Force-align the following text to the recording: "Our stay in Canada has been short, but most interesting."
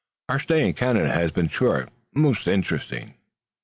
"Our 0.29 0.39
stay 0.39 0.65
in 0.67 0.73
Canada 0.73 1.09
has 1.11 1.29
been 1.29 1.47
short, 1.49 1.89
but 2.11 2.21
most 2.21 2.47
interesting." 2.47 3.13